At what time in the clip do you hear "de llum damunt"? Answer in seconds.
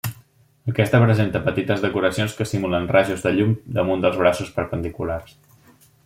3.27-4.09